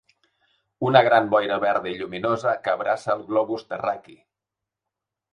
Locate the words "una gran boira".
0.87-1.57